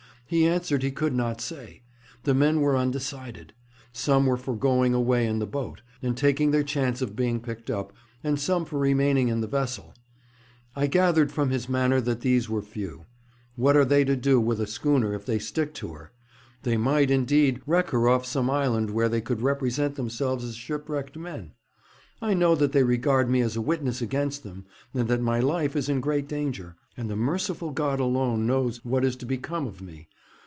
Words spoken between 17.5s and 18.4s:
wreck her off